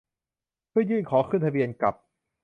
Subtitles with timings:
[0.69, 1.95] เพื่อยื่นขอขึ้นทะเบียนกับ